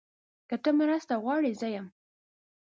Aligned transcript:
که 0.49 0.55
ته 0.63 0.69
مرسته 0.81 1.13
غواړې، 1.23 1.51
زه 1.59 1.67
یم. 1.75 1.87